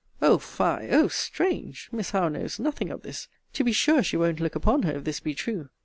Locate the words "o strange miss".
0.89-2.09